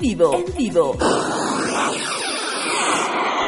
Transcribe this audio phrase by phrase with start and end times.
[0.00, 0.96] vivo, en vivo.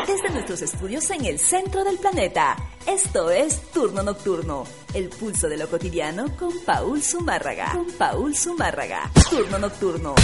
[0.06, 2.56] Desde nuestros estudios en el centro del planeta.
[2.87, 7.72] Esto es Turno Nocturno, el pulso de lo cotidiano con Paul Zumárraga.
[7.72, 9.10] Con Paul Zumárraga.
[9.30, 10.15] Turno Nocturno.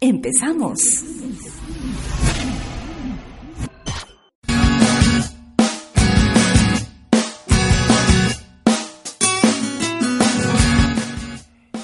[0.00, 0.78] Empezamos.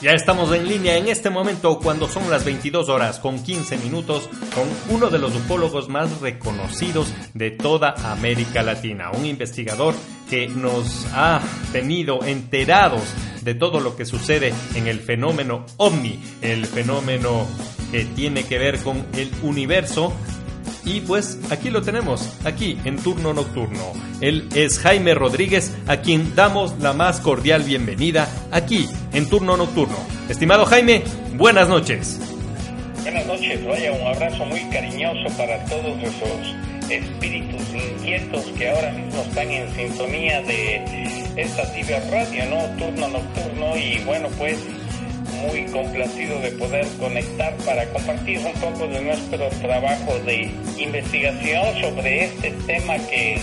[0.06, 4.30] Ya estamos en línea en este momento cuando son las 22 horas con 15 minutos
[4.55, 9.96] con uno de los ufólogos más reconocidos de toda América Latina, un investigador
[10.30, 11.41] que nos ha
[11.73, 13.02] tenido enterados
[13.42, 17.45] de todo lo que sucede en el fenómeno ovni, el fenómeno
[17.91, 20.12] que tiene que ver con el universo
[20.84, 23.93] y pues aquí lo tenemos, aquí en turno nocturno.
[24.20, 29.96] Él es Jaime Rodríguez, a quien damos la más cordial bienvenida aquí en turno nocturno.
[30.28, 31.02] Estimado Jaime,
[31.36, 32.20] buenas noches.
[33.02, 39.23] Buenas noches, vaya un abrazo muy cariñoso para todos esos espíritus inquietos que ahora mismo
[39.23, 42.58] están en sintonía de esta tibia radio, ¿no?
[42.76, 44.58] Turno nocturno y bueno pues
[45.48, 52.24] muy complacido de poder conectar para compartir un poco de nuestro trabajo de investigación sobre
[52.24, 53.40] este tema que,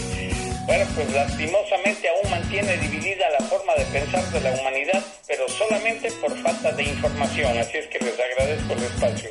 [0.66, 6.12] bueno, pues lastimosamente aún mantiene dividida la forma de pensar de la humanidad, pero solamente
[6.22, 7.58] por falta de información.
[7.58, 9.30] Así es que les agradezco el espacio.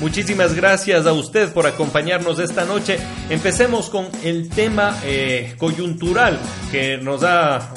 [0.00, 2.98] Muchísimas gracias a usted por acompañarnos esta noche.
[3.28, 6.38] Empecemos con el tema eh, coyuntural
[6.70, 7.74] que nos ha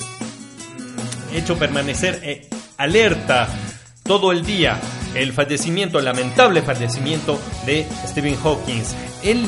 [1.34, 2.48] hecho permanecer eh,
[2.78, 3.50] alerta
[4.04, 4.80] todo el día
[5.16, 8.84] el fallecimiento, el lamentable fallecimiento de Stephen Hawking.
[9.24, 9.46] Él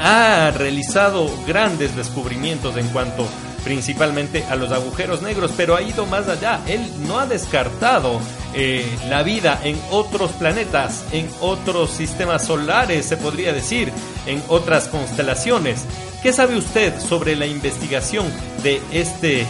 [0.00, 3.26] ha realizado grandes descubrimientos en cuanto
[3.64, 6.60] principalmente a los agujeros negros, pero ha ido más allá.
[6.66, 8.20] Él no ha descartado
[8.54, 13.90] eh, la vida en otros planetas, en otros sistemas solares, se podría decir,
[14.26, 15.84] en otras constelaciones.
[16.22, 18.26] ¿Qué sabe usted sobre la investigación
[18.62, 19.46] de este,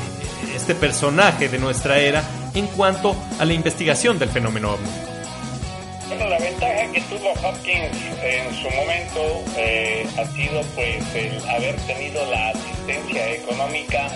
[0.55, 2.23] este personaje de nuestra era
[2.55, 5.14] en cuanto a la investigación del fenómeno ovni?
[6.09, 11.77] Bueno, la ventaja que tuvo Hopkins en su momento eh, ha sido pues el haber
[11.87, 14.09] tenido la asistencia económica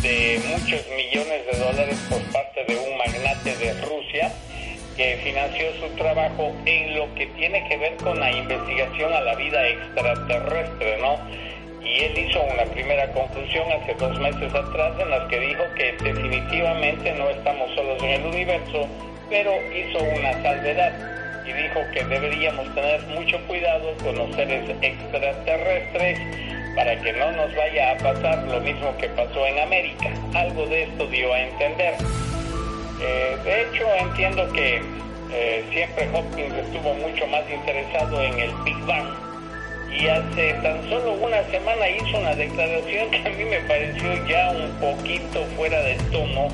[0.00, 4.32] de muchos millones de dólares por parte de un magnate de Rusia
[4.96, 9.34] que financió su trabajo en lo que tiene que ver con la investigación a la
[9.34, 11.18] vida extraterrestre, ¿no?
[11.82, 15.92] y él hizo una primera conclusión hace dos meses atrás en la que dijo que
[16.02, 18.86] definitivamente no estamos solos en el universo,
[19.28, 20.92] pero hizo una salvedad
[21.46, 26.18] y dijo que deberíamos tener mucho cuidado con los seres extraterrestres
[26.74, 30.10] para que no nos vaya a pasar lo mismo que pasó en América.
[30.34, 31.94] Algo de esto dio a entender.
[33.00, 34.82] Eh, de hecho, entiendo que
[35.32, 39.28] eh, siempre Hopkins estuvo mucho más interesado en el Big Bang
[39.90, 44.50] y hace tan solo una semana hizo una declaración que a mí me pareció ya
[44.50, 46.48] un poquito fuera de tono,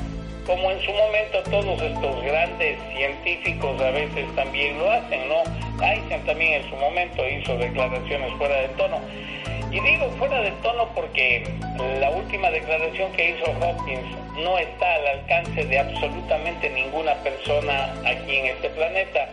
[0.47, 5.43] como en su momento todos estos grandes científicos a veces también lo hacen, ¿no?
[5.85, 9.01] Einstein también en su momento hizo declaraciones fuera de tono.
[9.71, 11.45] Y digo fuera de tono porque
[11.99, 14.07] la última declaración que hizo Hopkins
[14.37, 19.29] no está al alcance de absolutamente ninguna persona aquí en este planeta.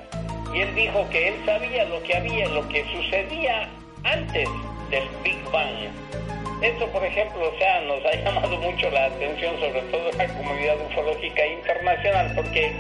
[0.54, 3.70] Y él dijo que él sabía lo que había, lo que sucedía
[4.04, 4.50] antes
[4.90, 6.41] del Big Bang.
[6.62, 10.28] Esto, por ejemplo, o sea, nos ha llamado mucho la atención, sobre todo en la
[10.28, 12.72] comunidad ufológica internacional, porque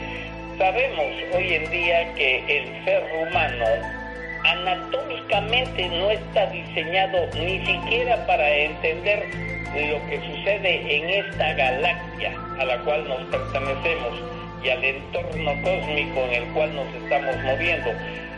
[0.59, 3.65] sabemos hoy en día que el ser humano
[4.43, 9.25] anatómicamente no está diseñado ni siquiera para entender
[9.73, 14.19] lo que sucede en esta galaxia a la cual nos pertenecemos
[14.63, 17.89] y al entorno cósmico en el cual nos estamos moviendo.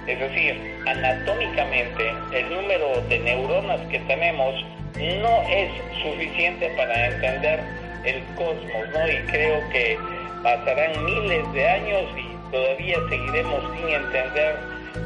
[0.08, 4.54] Es decir, anatómicamente el número de neuronas que tenemos
[4.96, 5.72] no es
[6.04, 7.60] suficiente para entender
[8.04, 9.08] el cosmos, ¿no?
[9.08, 9.98] Y creo que
[10.44, 14.60] pasarán miles de años y todavía seguiremos sin entender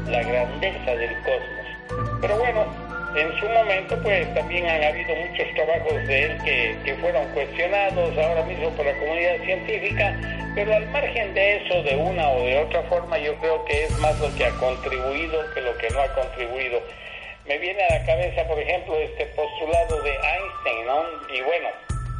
[0.08, 2.18] la grandeza del cosmos.
[2.20, 2.66] Pero bueno,
[3.16, 8.18] en su momento pues también han habido muchos trabajos de él que, que fueron cuestionados
[8.18, 10.14] ahora mismo por la comunidad científica
[10.58, 13.92] pero al margen de eso, de una o de otra forma, yo creo que es
[13.98, 16.82] más lo que ha contribuido que lo que no ha contribuido.
[17.46, 21.04] Me viene a la cabeza, por ejemplo, este postulado de Einstein, ¿no?
[21.32, 21.68] Y bueno,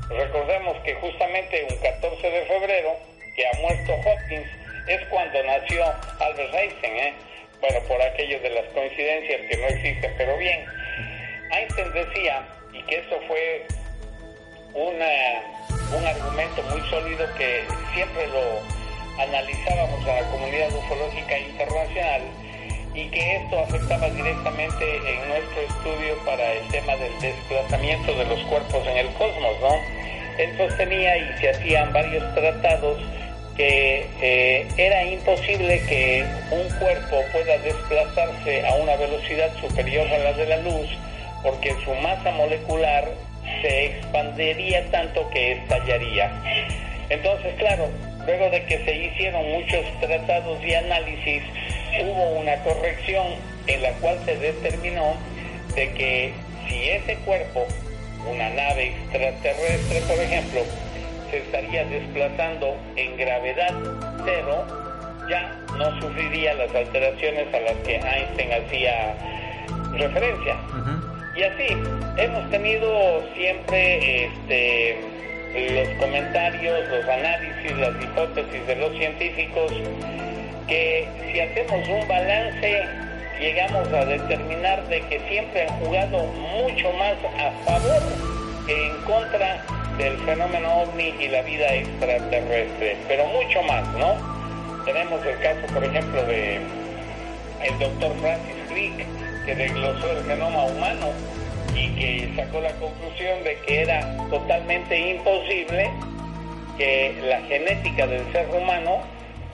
[0.08, 2.96] recordemos que justamente un 14 de febrero,
[3.34, 4.48] que ha muerto Hopkins,
[4.86, 5.84] es cuando nació
[6.20, 7.14] Albert Einstein, ¿eh?
[7.60, 10.64] Bueno, por aquello de las coincidencias que no existen, pero bien.
[11.50, 13.66] Einstein decía, y que esto fue
[14.74, 15.58] una
[15.96, 17.64] un argumento muy sólido que
[17.94, 18.60] siempre lo,
[19.22, 22.22] analizábamos a la comunidad ufológica internacional
[22.94, 28.40] y que esto afectaba directamente en nuestro estudio para el tema del desplazamiento de los
[28.46, 29.74] cuerpos en el cosmos, ¿no?
[30.38, 32.98] Él sostenía y se hacían varios tratados
[33.56, 40.32] que eh, era imposible que un cuerpo pueda desplazarse a una velocidad superior a la
[40.32, 40.88] de la luz
[41.42, 43.08] porque su masa molecular
[43.62, 46.30] se expandiría tanto que estallaría.
[47.08, 47.88] Entonces, claro,
[48.26, 51.42] luego de que se hicieron muchos tratados y análisis,
[52.02, 53.26] hubo una corrección
[53.66, 55.14] en la cual se determinó
[55.74, 56.32] de que
[56.68, 57.66] si ese cuerpo,
[58.28, 60.60] una nave extraterrestre, por ejemplo,
[61.30, 63.74] se estaría desplazando en gravedad
[64.24, 64.66] cero,
[65.28, 69.14] ya no sufriría las alteraciones a las que Einstein hacía
[69.92, 70.56] referencia.
[71.38, 71.68] Y así,
[72.16, 74.98] hemos tenido siempre este,
[75.72, 79.72] los comentarios, los análisis, las hipótesis de los científicos,
[80.66, 82.82] que si hacemos un balance,
[83.38, 88.02] llegamos a determinar de que siempre han jugado mucho más a favor
[88.66, 89.62] que en contra
[89.96, 94.84] del fenómeno ovni y la vida extraterrestre, pero mucho más, ¿no?
[94.84, 96.56] Tenemos el caso, por ejemplo, de
[97.62, 99.06] el doctor Francis Crick,
[99.48, 101.06] que desglosó el genoma humano
[101.74, 105.90] y que sacó la conclusión de que era totalmente imposible
[106.76, 109.00] que la genética del ser humano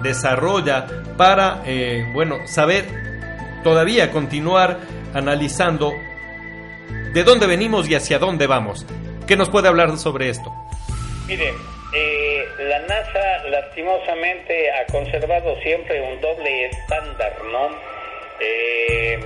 [0.00, 0.86] desarrolla
[1.16, 2.86] para, eh, bueno, saber
[3.64, 4.78] todavía continuar
[5.12, 5.92] analizando
[7.12, 8.86] de dónde venimos y hacia dónde vamos.
[9.26, 10.52] ¿Qué nos puede hablar sobre esto?
[11.26, 11.54] Mire,
[11.94, 17.70] eh, la NASA lastimosamente ha conservado siempre un doble estándar, ¿no?
[18.40, 19.18] Eh,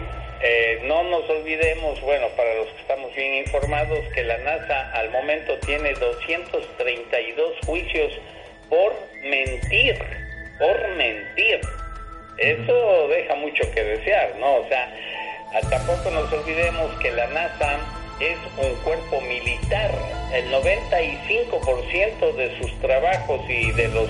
[0.43, 5.11] eh, no nos olvidemos, bueno, para los que estamos bien informados, que la NASA al
[5.11, 8.13] momento tiene 232 juicios
[8.69, 8.93] por
[9.23, 9.99] mentir,
[10.59, 11.61] por mentir.
[12.39, 14.55] Eso deja mucho que desear, ¿no?
[14.57, 14.93] O sea,
[15.69, 19.91] tampoco nos olvidemos que la NASA es un cuerpo militar.
[20.33, 24.09] El 95% de sus trabajos y de los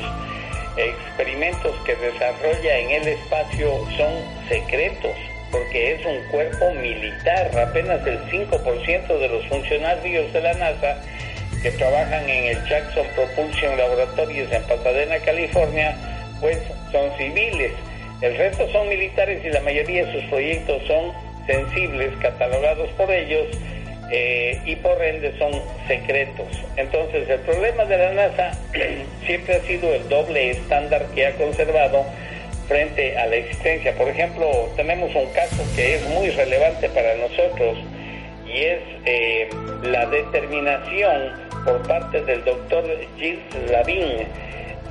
[0.77, 4.13] experimentos que desarrolla en el espacio son
[4.49, 5.17] secretos
[5.51, 7.51] porque es un cuerpo militar.
[7.59, 10.97] Apenas el 5% de los funcionarios de la NASA
[11.63, 15.97] que trabajan en el Jackson Propulsion Laboratories en Pasadena, California,
[16.41, 16.59] pues
[16.91, 17.73] son civiles.
[18.21, 21.13] El resto son militares y la mayoría de sus proyectos son
[21.47, 23.47] sensibles, catalogados por ellos
[24.11, 25.53] eh, y por ende son
[25.87, 26.47] secretos.
[26.77, 28.53] Entonces el problema de la NASA
[29.27, 32.05] siempre ha sido el doble estándar que ha conservado
[32.69, 33.95] frente a la existencia.
[33.95, 37.79] Por ejemplo, tenemos un caso que es muy relevante para nosotros
[38.47, 39.49] y es eh,
[39.83, 41.33] la determinación
[41.65, 42.85] por parte del doctor
[43.17, 44.27] Gilles Lavin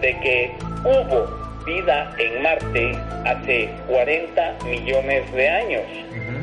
[0.02, 0.52] de que
[0.84, 5.84] hubo vida en Marte hace 40 millones de años.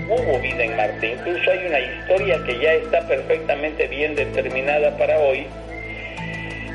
[0.08, 1.12] Hubo vida en Marte.
[1.12, 5.46] Incluso hay una historia que ya está perfectamente bien determinada para hoy.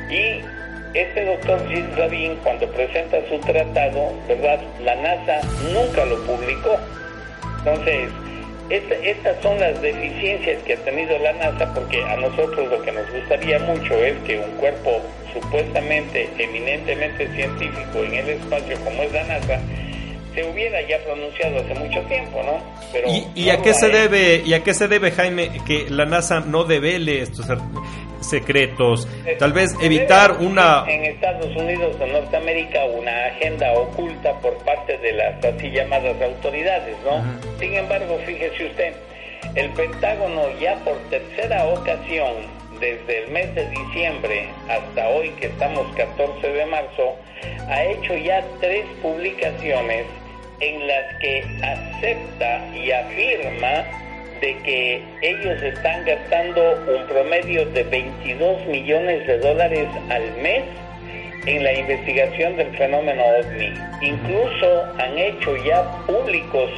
[0.10, 0.42] Y
[0.94, 4.60] este doctor Gilles Rabin, cuando presenta su tratado, ¿verdad?
[4.84, 5.42] La NASA
[5.74, 6.78] nunca lo publicó.
[7.58, 8.10] Entonces,
[8.70, 13.12] estas son las deficiencias que ha tenido la NASA porque a nosotros lo que nos
[13.12, 15.02] gustaría mucho es que un cuerpo
[15.34, 19.60] supuestamente eminentemente científico en el espacio como es la NASA
[20.34, 22.58] se hubiera ya pronunciado hace mucho tiempo, ¿no?
[22.92, 26.40] Pero ¿Y, a qué se debe y a qué se debe Jaime que la NASA
[26.42, 27.46] no devele estos
[28.22, 30.86] secretos, tal vez evitar una...
[30.88, 36.96] En Estados Unidos o Norteamérica una agenda oculta por parte de las así llamadas autoridades,
[37.04, 37.24] ¿no?
[37.60, 38.94] Sin embargo, fíjese usted,
[39.56, 45.86] el Pentágono ya por tercera ocasión desde el mes de diciembre hasta hoy que estamos
[45.96, 47.16] 14 de marzo,
[47.70, 50.06] ha hecho ya tres publicaciones
[50.64, 53.86] en las que acepta y afirma
[54.40, 60.64] de que ellos están gastando un promedio de 22 millones de dólares al mes
[61.46, 63.74] en la investigación del fenómeno ovni.
[64.02, 66.70] Incluso han hecho ya públicos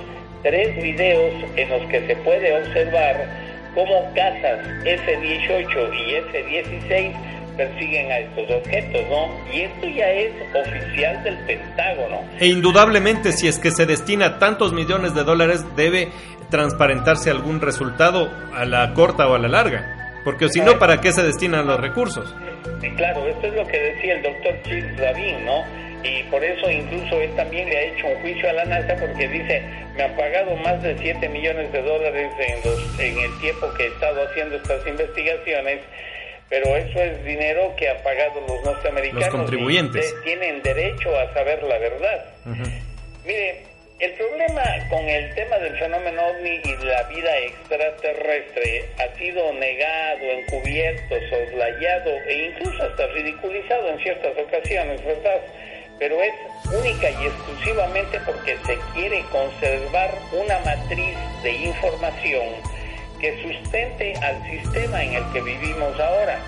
[0.42, 3.28] tres videos en los que se puede observar
[3.76, 7.14] cómo casas F-18 y F-16
[7.56, 9.30] persiguen a estos objetos, ¿no?
[9.54, 12.22] Y esto ya es oficial del Pentágono.
[12.40, 16.10] E indudablemente, si es que se destina tantos millones de dólares, debe
[16.50, 20.22] transparentarse algún resultado a la corta o a la larga.
[20.24, 22.34] Porque si no, ¿para qué se destinan los recursos?
[22.82, 25.64] Sí, claro, esto es lo que decía el doctor Chris Rabin, ¿no?
[26.04, 29.28] Y por eso incluso él también le ha hecho un juicio a la NASA porque
[29.28, 29.64] dice,
[29.96, 33.86] me han pagado más de 7 millones de dólares en, los, en el tiempo que
[33.86, 35.82] he estado haciendo estas investigaciones
[36.50, 39.26] pero eso es dinero que han pagado los norteamericanos.
[39.26, 40.16] Los contribuyentes.
[40.20, 42.26] Y tienen derecho a saber la verdad.
[43.26, 43.64] Mire,
[44.00, 50.24] el problema con el tema del fenómeno ovni y la vida extraterrestre ha sido negado,
[50.24, 55.42] encubierto, soslayado e incluso hasta ridiculizado en ciertas ocasiones, ¿verdad?
[55.98, 56.34] Pero es
[56.74, 62.75] única y exclusivamente porque se quiere conservar una matriz de información
[63.20, 66.40] que sustente al sistema en el que vivimos ahora.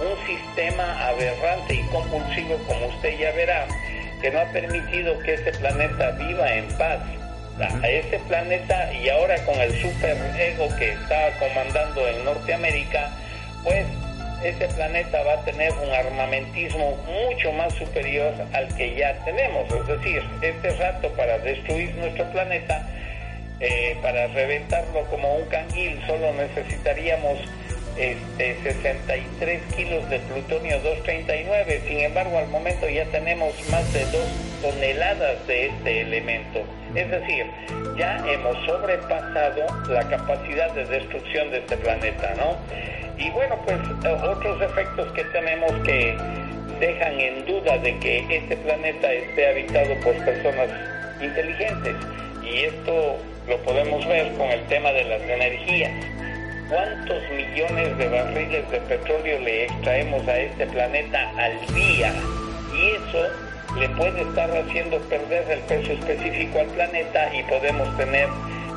[0.00, 3.66] Un sistema aberrante y compulsivo, como usted ya verá,
[4.20, 7.00] que no ha permitido que este planeta viva en paz.
[7.60, 13.10] A este planeta y ahora con el super ego que está comandando en Norteamérica,
[13.62, 13.84] pues
[14.42, 19.70] este planeta va a tener un armamentismo mucho más superior al que ya tenemos.
[19.70, 22.88] Es decir, este rato para destruir nuestro planeta
[23.60, 27.38] eh, para reventarlo como un canguil solo necesitaríamos
[27.96, 34.14] este, 63 kilos de plutonio 239, sin embargo al momento ya tenemos más de 2
[34.62, 36.60] toneladas de este elemento.
[36.94, 37.46] Es decir,
[37.98, 42.56] ya hemos sobrepasado la capacidad de destrucción de este planeta, ¿no?
[43.18, 46.16] Y bueno, pues eh, otros efectos que tenemos que
[46.78, 50.70] dejan en duda de que este planeta esté habitado por personas
[51.20, 51.94] inteligentes.
[52.42, 53.18] Y esto
[53.50, 55.90] lo podemos ver con el tema de las energías.
[56.68, 62.14] ¿Cuántos millones de barriles de petróleo le extraemos a este planeta al día?
[62.72, 68.28] Y eso le puede estar haciendo perder el peso específico al planeta y podemos tener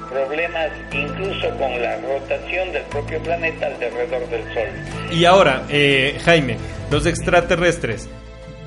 [0.09, 5.11] problemas incluso con la rotación del propio planeta alrededor del Sol.
[5.11, 6.57] Y ahora, eh, Jaime,
[6.89, 8.09] los extraterrestres,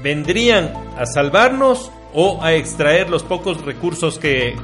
[0.02, 4.56] ¿vendrían a salvarnos o a extraer los pocos recursos que,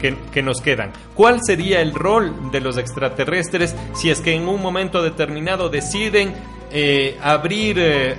[0.42, 0.92] nos quedan.
[1.14, 6.34] ¿Cuál sería el rol de los extraterrestres si es que en un momento determinado deciden
[6.72, 8.14] eh, abrir, eh,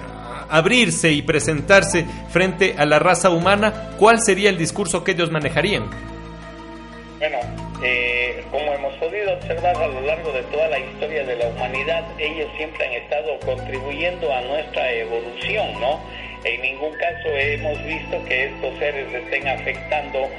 [0.50, 3.92] abrirse y presentarse frente a la raza humana?
[3.98, 5.89] ¿Cuál sería el discurso que ellos manejarían?
[7.20, 7.38] Bueno,
[7.84, 12.03] eh, como hemos podido observar a lo largo de toda la historia de la humanidad,
[12.20, 16.00] ellos siempre han estado contribuyendo a nuestra evolución, ¿no?
[16.43, 20.29] En ningún caso hemos visto que estos seres estén afectando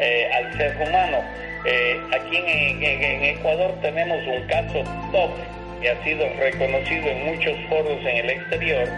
[0.00, 1.18] eh, al ser humano.
[1.64, 4.82] Eh, aquí en, Ecuador tenemos un caso
[5.12, 5.30] top
[5.80, 8.88] que ha sido reconocido en muchos foros en el exterior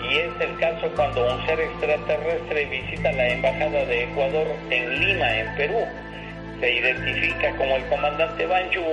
[0.00, 5.38] y es el caso cuando un ser extraterrestre visita la embajada de Ecuador en Lima,
[5.38, 5.84] en Perú
[6.60, 8.84] se identifica como el comandante Banju,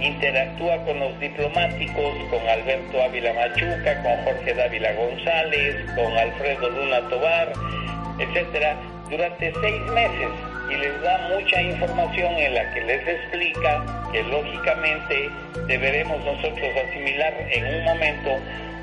[0.00, 7.00] interactúa con los diplomáticos, con Alberto Ávila Machuca, con Jorge Dávila González, con Alfredo Luna
[7.08, 7.52] Tobar,
[8.18, 8.76] etcétera,
[9.08, 10.28] durante seis meses
[10.70, 15.30] y les da mucha información en la que les explica que lógicamente
[15.68, 18.30] deberemos nosotros asimilar en un momento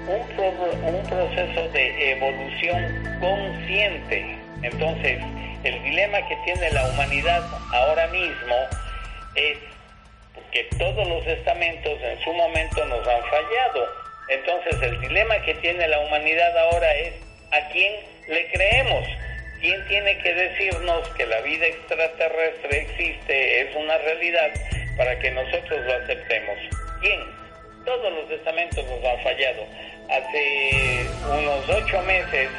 [0.08, 4.43] un proceso de evolución consciente.
[4.64, 5.20] Entonces,
[5.64, 8.56] el dilema que tiene la humanidad ahora mismo
[9.36, 9.58] es
[10.52, 13.88] que todos los estamentos en su momento nos han fallado.
[14.30, 17.14] Entonces el dilema que tiene la humanidad ahora es
[17.52, 17.94] a quién
[18.28, 19.06] le creemos.
[19.60, 24.52] ¿Quién tiene que decirnos que la vida extraterrestre existe, es una realidad,
[24.98, 26.58] para que nosotros lo aceptemos?
[27.00, 27.20] ¿Quién?
[27.86, 29.66] Todos los estamentos nos han fallado.
[30.10, 32.50] Hace unos ocho meses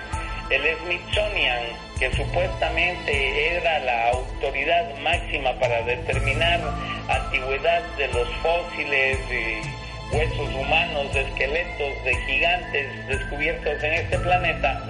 [0.50, 1.62] el Smithsonian,
[1.98, 6.60] que supuestamente era la autoridad máxima para determinar
[7.08, 14.82] antigüedad de los fósiles y huesos humanos, esqueletos de gigantes descubiertos en este planeta,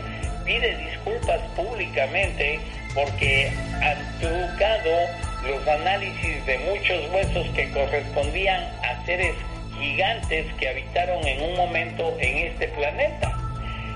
[0.45, 2.61] pide disculpas públicamente
[2.95, 4.91] porque han trucado
[5.47, 9.35] los análisis de muchos huesos que correspondían a seres
[9.79, 13.37] gigantes que habitaron en un momento en este planeta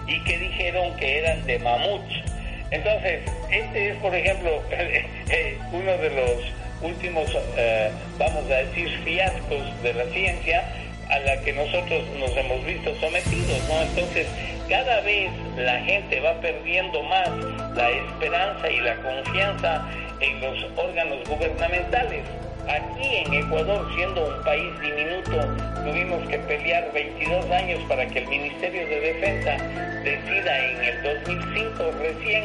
[0.07, 2.38] y que dijeron que eran de mamuts.
[2.71, 9.83] Entonces, este es, por ejemplo, eh, uno de los últimos, eh, vamos a decir, fiascos
[9.83, 10.65] de la ciencia
[11.09, 13.81] a la que nosotros nos hemos visto sometidos, ¿no?
[13.81, 14.27] Entonces,
[14.69, 17.31] cada vez la gente va perdiendo más
[17.75, 19.89] la esperanza y la confianza
[20.21, 22.25] en los órganos gubernamentales.
[22.69, 25.41] Aquí en Ecuador, siendo un país diminuto,
[25.85, 29.57] tuvimos que pelear 22 años para que el Ministerio de Defensa
[30.05, 32.45] decida en el 2005 recién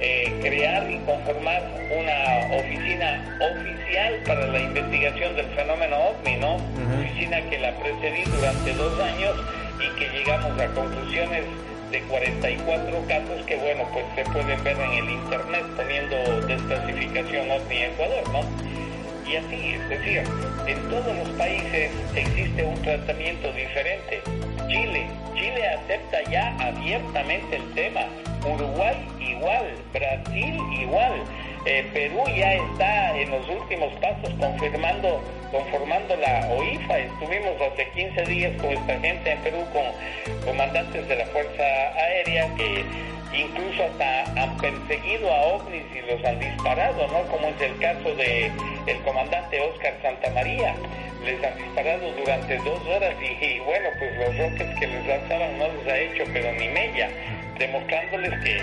[0.00, 6.54] eh, crear y conformar una oficina oficial para la investigación del fenómeno OVNI, ¿no?
[7.00, 9.34] Oficina que la precedí durante dos años
[9.76, 11.44] y que llegamos a conclusiones
[11.90, 17.82] de 44 casos que, bueno, pues se pueden ver en el internet poniendo desclasificación OVNI
[17.82, 18.87] Ecuador, ¿no?
[19.28, 20.22] Y así, es decir,
[20.66, 24.22] en todos los países existe un tratamiento diferente.
[24.68, 28.06] Chile, Chile acepta ya abiertamente el tema,
[28.46, 31.12] Uruguay igual, Brasil igual.
[31.66, 36.98] Eh, Perú ya está en los últimos pasos confirmando, conformando la OIFA.
[36.98, 42.48] Estuvimos hace 15 días con esta gente en Perú, con comandantes de la Fuerza Aérea
[42.54, 42.84] que
[43.32, 47.22] incluso hasta han perseguido a ovnis y los han disparado, ¿no?
[47.30, 48.50] Como es el caso de
[48.86, 50.74] el comandante Oscar Santamaría.
[51.24, 55.58] Les han disparado durante dos horas y, y bueno, pues los roques que les lanzaban
[55.58, 57.10] no les ha hecho pero ni mella,
[57.58, 58.62] demostrándoles que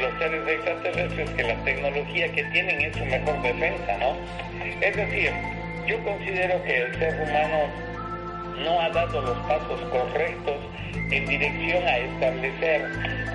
[0.00, 4.16] los seres extraterrestres que la tecnología que tienen es su mejor defensa, ¿no?
[4.80, 5.32] Es decir,
[5.86, 7.85] yo considero que el ser humano
[8.64, 10.56] no ha dado los pasos correctos
[11.10, 12.82] en dirección a establecer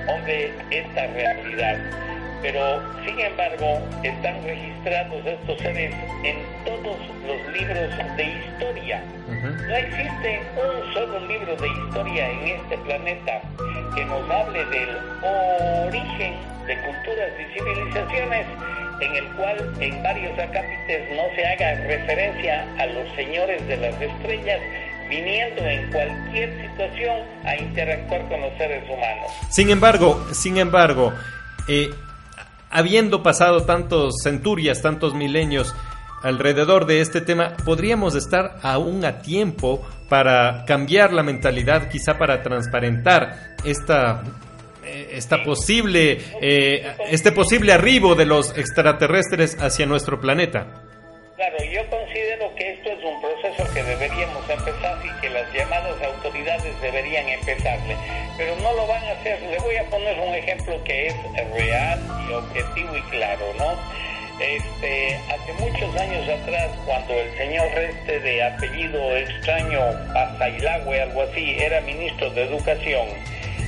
[0.06, 1.78] donde esta realidad.
[2.42, 9.04] Pero, sin embargo, están registrados estos seres en todos los libros de historia.
[9.68, 13.42] No existe un solo libro de historia en este planeta
[13.96, 14.90] que nos hable del
[15.88, 16.34] origen
[16.66, 18.46] de culturas y civilizaciones
[19.02, 24.00] en el cual en varios acápites no se haga referencia a los señores de las
[24.02, 24.60] estrellas
[25.12, 29.32] viniendo en cualquier situación a interactuar con los seres humanos.
[29.50, 31.14] Sin embargo, sin embargo,
[31.68, 31.90] eh,
[32.70, 35.76] habiendo pasado tantos centurias, tantos milenios
[36.24, 42.42] alrededor de este tema, podríamos estar aún a tiempo para cambiar la mentalidad, quizá para
[42.42, 44.24] transparentar esta
[44.84, 50.91] eh, esta posible eh, este posible arribo de los extraterrestres hacia nuestro planeta.
[51.72, 56.82] Yo considero que esto es un proceso que deberíamos empezar y que las llamadas autoridades
[56.82, 57.96] deberían empezarle,
[58.36, 59.42] pero no lo van a hacer.
[59.42, 61.16] Le voy a poner un ejemplo que es
[61.54, 63.76] real y objetivo y claro, ¿no?
[64.42, 69.80] Este, hace muchos años atrás, cuando el señor este de apellido extraño,
[70.14, 73.08] Pasailagüe, algo así, era ministro de Educación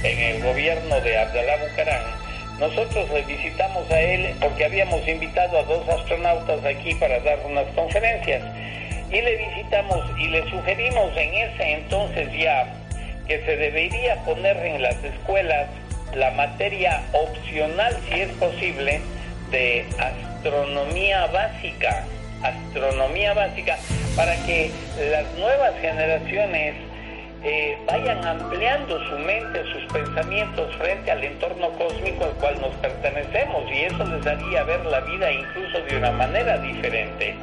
[0.03, 2.03] en el gobierno de Abdalá Bucarán,
[2.59, 7.65] nosotros le visitamos a él porque habíamos invitado a dos astronautas aquí para dar unas
[7.75, 8.43] conferencias.
[9.11, 12.73] Y le visitamos y le sugerimos en ese entonces ya
[13.27, 15.67] que se debería poner en las escuelas
[16.15, 19.01] la materia opcional, si es posible,
[19.51, 22.03] de astronomía básica,
[22.43, 23.77] astronomía básica,
[24.15, 24.71] para que
[25.11, 26.75] las nuevas generaciones
[27.43, 33.69] eh, vayan ampliando su mente, sus pensamientos frente al entorno cósmico al cual nos pertenecemos
[33.69, 37.35] y eso les haría ver la vida incluso de una manera diferente.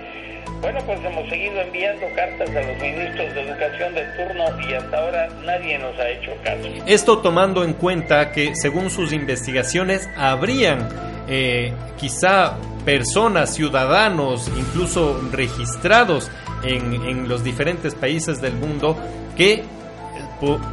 [0.63, 4.99] Bueno, pues hemos seguido enviando cartas a los ministros de educación de turno y hasta
[4.99, 6.69] ahora nadie nos ha hecho caso.
[6.87, 10.89] Esto tomando en cuenta que según sus investigaciones habrían
[11.29, 16.31] eh, quizá personas, ciudadanos, incluso registrados
[16.63, 18.97] en, en los diferentes países del mundo
[19.37, 19.63] que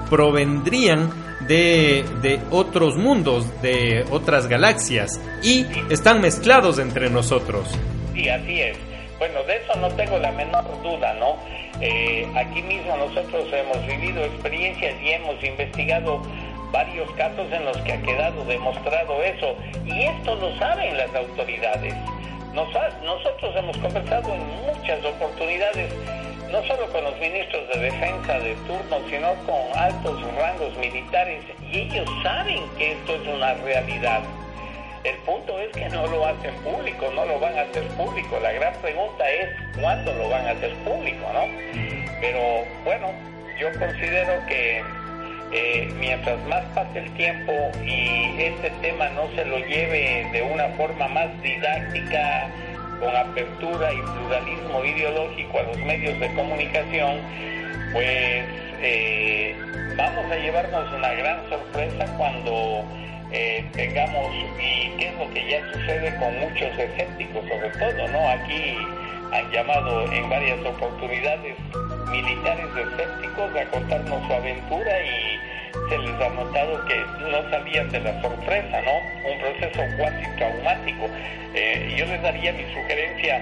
[0.09, 1.09] provendrían
[1.47, 7.69] de, de, otros mundos, de otras galaxias, y están mezclados entre nosotros.
[8.13, 8.77] Sí, así es.
[9.19, 11.37] Bueno, de eso no tengo la menor duda, ¿no?
[11.81, 16.21] Eh, aquí mismo nosotros hemos vivido experiencias y hemos investigado
[16.71, 21.93] varios casos en los que ha quedado demostrado eso, y esto lo saben las autoridades.
[22.53, 25.93] nosotros hemos conversado en muchas oportunidades
[26.51, 31.79] no solo con los ministros de defensa de turno, sino con altos rangos militares, y
[31.79, 34.21] ellos saben que esto es una realidad.
[35.03, 38.39] El punto es que no lo hacen público, no lo van a hacer público.
[38.41, 41.45] La gran pregunta es cuándo lo van a hacer público, ¿no?
[42.19, 43.11] Pero bueno,
[43.59, 44.83] yo considero que
[45.53, 47.53] eh, mientras más pase el tiempo
[47.85, 52.49] y este tema no se lo lleve de una forma más didáctica,
[52.99, 57.19] con apertura y pluralismo ideológico a los medios de comunicación,
[57.93, 58.45] pues
[58.81, 59.55] eh,
[59.95, 62.83] vamos a llevarnos una gran sorpresa cuando
[63.31, 68.29] eh, tengamos, y qué es lo que ya sucede con muchos escépticos sobre todo, ¿no?
[68.29, 68.77] Aquí
[69.33, 71.55] han llamado en varias oportunidades
[72.09, 75.56] militares escépticos a contarnos su aventura y
[75.89, 79.31] se les ha notado que no sabían de la sorpresa, ¿no?
[79.31, 81.09] Un proceso cuasi traumático.
[81.53, 83.41] Eh, yo les daría mi sugerencia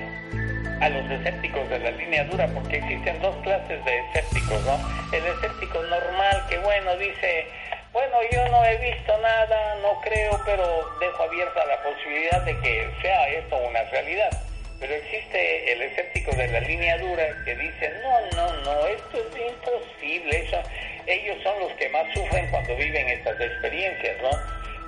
[0.81, 4.79] a los escépticos de la línea dura porque existen dos clases de escépticos, ¿no?
[5.11, 7.47] El escéptico normal que, bueno, dice,
[7.93, 10.65] bueno, yo no he visto nada, no creo, pero
[10.99, 14.31] dejo abierta la posibilidad de que sea esto una realidad.
[14.79, 19.53] Pero existe el escéptico de la línea dura que dice, no, no, no, esto es
[19.53, 20.41] imposible.
[20.41, 20.61] Eso,
[21.07, 24.29] ellos son los que más sufren cuando viven estas experiencias, ¿no?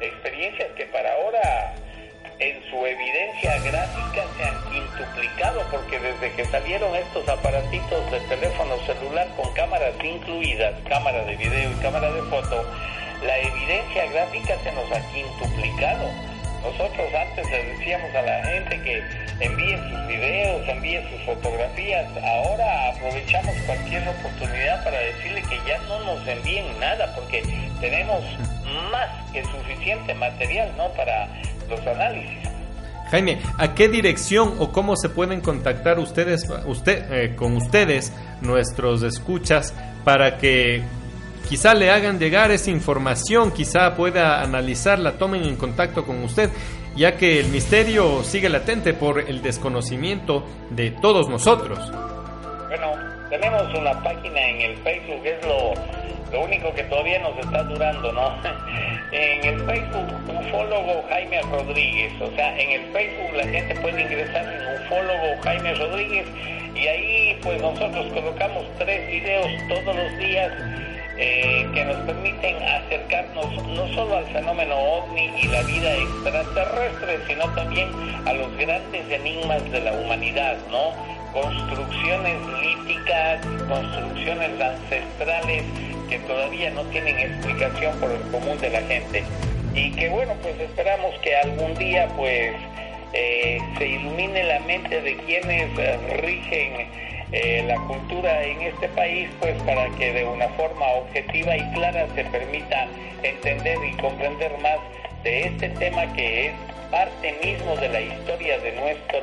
[0.06, 1.73] Experiencias que para ahora
[2.39, 8.77] en su evidencia gráfica se han quintuplicado porque desde que salieron estos aparatitos de teléfono
[8.86, 12.63] celular con cámaras incluidas, cámara de video y cámara de foto,
[13.25, 16.12] la evidencia gráfica se nos ha quintuplicado.
[16.62, 19.03] Nosotros antes le decíamos a la gente que
[19.39, 22.08] envíe sus videos, envíe sus fotografías.
[22.23, 27.43] Ahora aprovechamos cualquier oportunidad para decirle que ya no nos envíen nada porque
[27.80, 28.23] tenemos
[28.91, 30.88] más que suficiente material, ¿no?
[30.89, 31.28] Para
[31.69, 32.47] los análisis.
[33.10, 39.02] Jaime, ¿a qué dirección o cómo se pueden contactar ustedes, usted, eh, con ustedes, nuestros
[39.04, 39.73] escuchas,
[40.04, 40.84] para que
[41.47, 46.50] quizá le hagan llegar esa información, quizá pueda analizarla, tomen en contacto con usted,
[46.97, 51.79] ya que el misterio sigue latente por el desconocimiento de todos nosotros.
[52.67, 52.91] Bueno,
[53.29, 55.73] tenemos una página en el Facebook, es lo,
[56.31, 58.36] lo único que todavía nos está durando, ¿no?
[59.10, 64.45] En el Facebook, ufólogo Jaime Rodríguez, o sea, en el Facebook la gente puede ingresar
[64.45, 66.27] en ufólogo Jaime Rodríguez
[66.75, 70.51] y ahí pues nosotros colocamos tres videos todos los días
[71.19, 77.45] eh, que nos permiten acercarnos no solo al fenómeno ovni y la vida extraterrestre, sino
[77.56, 77.89] también
[78.25, 80.93] a los grandes enigmas de la humanidad, ¿no?
[81.34, 85.63] Construcciones líticas, construcciones ancestrales
[86.08, 89.23] que todavía no tienen explicación por el común de la gente.
[89.73, 92.53] Y que bueno, pues esperamos que algún día pues
[93.13, 95.75] eh, se ilumine la mente de quienes
[96.21, 101.71] rigen eh, la cultura en este país, pues para que de una forma objetiva y
[101.73, 102.87] clara se permita
[103.21, 104.77] entender y comprender más
[105.23, 106.53] de este tema que es
[106.89, 109.19] parte mismo de la historia de nuestra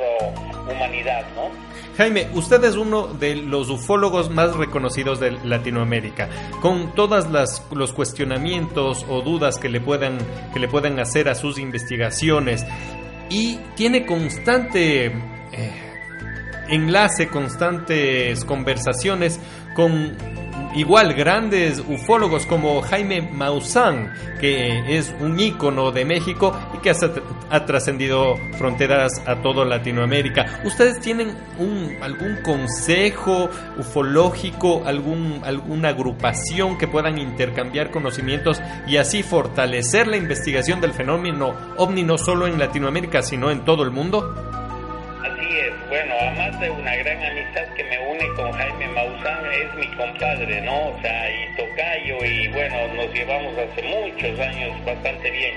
[0.71, 1.51] humanidad, ¿no?
[1.97, 6.29] Jaime, usted es uno de los ufólogos más reconocidos de Latinoamérica,
[6.61, 10.19] con todas las los cuestionamientos o dudas que le puedan
[10.53, 12.67] que le puedan hacer a sus investigaciones
[13.31, 15.94] y tiene constante eh,
[16.69, 19.41] enlace, constantes conversaciones
[19.75, 20.17] con
[20.75, 27.65] igual grandes ufólogos como Jaime Maussan, que es un ícono de México y que ha,
[27.67, 30.61] trascendido fronteras a toda Latinoamérica.
[30.65, 33.49] ¿Ustedes tienen un, algún consejo
[33.79, 41.55] ufológico, algún, alguna agrupación que puedan intercambiar conocimientos y así fortalecer la investigación del fenómeno
[41.77, 44.54] ovni no solo en Latinoamérica, sino en todo el mundo?
[45.89, 50.61] Bueno, además de una gran amistad que me une con Jaime Maussan, es mi compadre,
[50.63, 50.89] ¿no?
[50.89, 55.55] O sea, y tocayo, y bueno, nos llevamos hace muchos años bastante bien.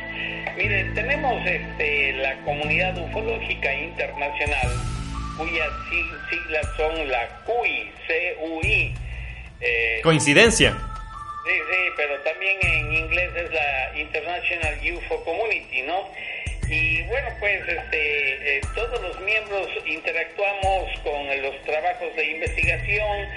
[0.57, 4.71] Miren, tenemos este, la Comunidad Ufológica Internacional,
[5.37, 5.69] cuyas
[6.29, 8.95] siglas son la CUI, C-U-I.
[9.61, 10.71] Eh, Coincidencia.
[11.45, 16.09] Sí, sí, pero también en inglés es la International UFO Community, ¿no?
[16.69, 23.27] Y bueno, pues este, eh, todos los miembros interactuamos con los trabajos de investigación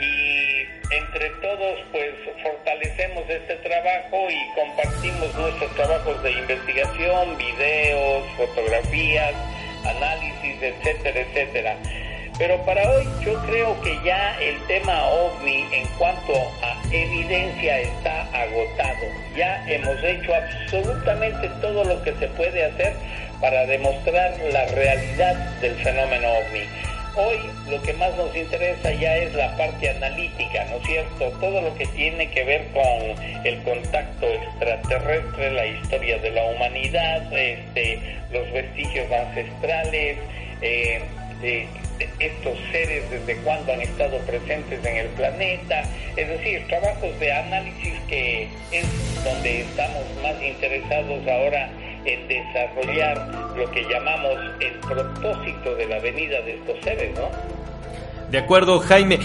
[0.00, 9.34] y entre todos pues fortalecemos este trabajo y compartimos nuestros trabajos de investigación, videos, fotografías,
[9.84, 11.76] análisis, etcétera, etcétera.
[12.38, 18.22] Pero para hoy yo creo que ya el tema ovni en cuanto a evidencia está
[18.32, 19.06] agotado.
[19.36, 22.94] Ya hemos hecho absolutamente todo lo que se puede hacer
[23.40, 26.62] para demostrar la realidad del fenómeno ovni.
[27.16, 31.30] Hoy lo que más nos interesa ya es la parte analítica, ¿no es cierto?
[31.40, 37.32] Todo lo que tiene que ver con el contacto extraterrestre, la historia de la humanidad,
[37.32, 37.98] este,
[38.30, 40.18] los vestigios ancestrales,
[40.62, 41.02] eh,
[41.40, 45.82] estos seres desde cuándo han estado presentes en el planeta,
[46.16, 51.70] es decir, trabajos de análisis que es donde estamos más interesados ahora
[52.04, 57.28] en desarrollar lo que llamamos el propósito de la venida de estos seres, ¿no?
[58.30, 59.18] De acuerdo, Jaime.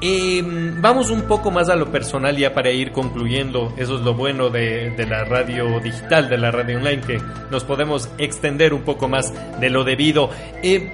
[0.00, 3.72] Em, vamos un poco más a lo personal ya para ir concluyendo.
[3.76, 8.08] Eso es lo bueno de, la radio digital, de la radio online, que nos podemos
[8.16, 10.30] extender un poco más de lo debido.
[10.62, 10.92] Eh,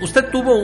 [0.00, 0.54] usted tuvo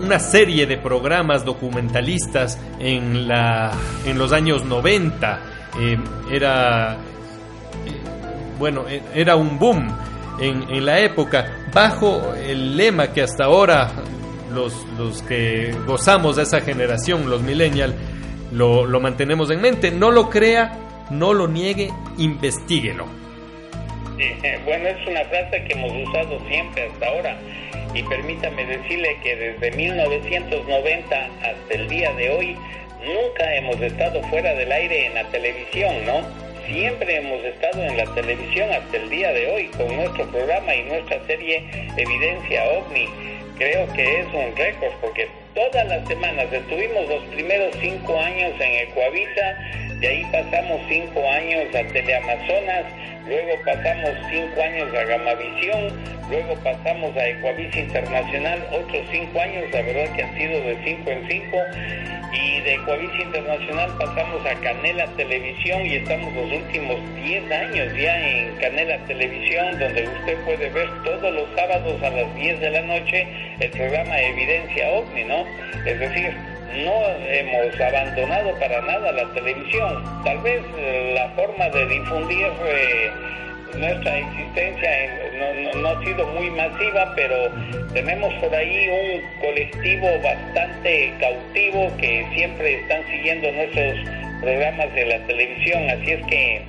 [0.00, 3.72] una serie de programas documentalistas en, la,
[4.04, 5.40] en los años 90.
[5.80, 6.96] Em, era, eh,
[8.58, 9.88] bueno, e, era un boom
[10.40, 13.92] en, en la época, bajo el lema que hasta ahora
[14.52, 17.94] los, los que gozamos de esa generación, los millennials,
[18.52, 19.90] lo, lo mantenemos en mente.
[19.90, 20.78] No lo crea,
[21.10, 23.17] no lo niegue, investiguelo.
[24.64, 27.38] Bueno, es una frase que hemos usado siempre hasta ahora
[27.94, 32.56] y permítame decirle que desde 1990 hasta el día de hoy
[33.04, 36.22] nunca hemos estado fuera del aire en la televisión, ¿no?
[36.66, 40.82] Siempre hemos estado en la televisión hasta el día de hoy con nuestro programa y
[40.82, 41.64] nuestra serie
[41.96, 43.08] Evidencia OVNI
[43.58, 48.88] creo que es un récord porque todas las semanas estuvimos los primeros cinco años en
[48.88, 49.58] Ecuavisa,
[50.00, 52.84] de ahí pasamos cinco años a Teleamazonas,
[53.26, 55.92] luego pasamos cinco años a Gamavisión,
[56.30, 61.10] luego pasamos a Ecuavisa Internacional, otros cinco años, la verdad que han sido de cinco
[61.10, 61.56] en cinco,
[62.32, 68.20] y de Ecuavisa Internacional pasamos a Canela Televisión y estamos los últimos 10 años ya
[68.20, 72.82] en Canela Televisión, donde usted puede ver todos los sábados a las 10 de la
[72.82, 73.26] noche
[73.60, 75.44] el programa Evidencia OVNI, ¿no?
[75.86, 76.36] Es decir,
[76.74, 80.04] no hemos abandonado para nada la televisión.
[80.24, 83.10] Tal vez eh, la forma de difundir eh,
[83.76, 84.90] nuestra existencia
[85.76, 87.50] no, ha sido muy masiva, pero
[87.92, 93.94] tenemos por ahí un colectivo bastante cautivo que siempre están siguiendo nuestros
[94.40, 96.62] programas de la televisión, así es que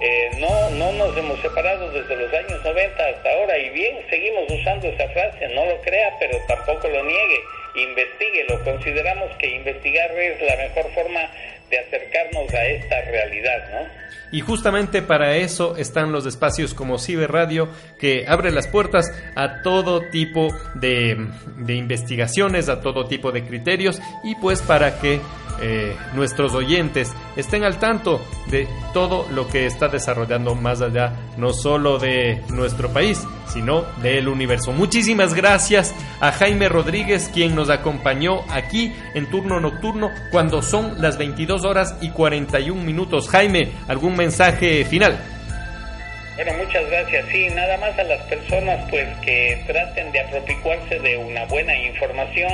[0.00, 3.56] eh, no, no nos hemos separado desde los años 90 hasta ahora.
[3.58, 7.40] Y bien, seguimos usando esa frase, no lo crea, pero tampoco lo niegue,
[7.74, 11.20] investiguelo, consideramos que investigar es la mejor forma
[11.70, 14.04] de acercarnos a esta realidad, ¿no?
[14.32, 17.68] Y justamente para eso están los espacios como Ciberradio,
[18.00, 19.06] que abre las puertas
[19.36, 25.20] a todo tipo de, de investigaciones, a todo tipo de criterios, y pues para que
[25.60, 31.52] eh, nuestros oyentes estén al tanto de todo lo que está desarrollando más allá, no
[31.52, 34.72] solo de nuestro país, sino del universo.
[34.72, 41.18] Muchísimas gracias a Jaime Rodríguez, quien nos acompañó aquí en turno nocturno cuando son las
[41.18, 43.28] 22 horas y 41 minutos.
[43.28, 45.33] Jaime, ¿algún mensaje final?
[46.36, 47.26] Bueno, muchas gracias.
[47.30, 52.50] Sí, nada más a las personas pues que traten de apropicuarse de una buena información,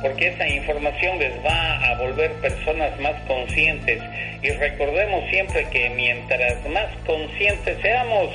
[0.00, 4.00] porque esa información les va a volver personas más conscientes.
[4.42, 8.30] Y recordemos siempre que mientras más conscientes seamos,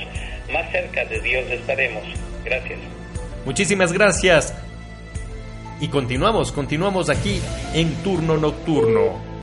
[0.52, 2.02] más cerca de Dios estaremos.
[2.44, 2.78] Gracias.
[3.46, 4.54] Muchísimas gracias.
[5.80, 7.40] Y continuamos, continuamos aquí
[7.72, 9.29] en turno nocturno.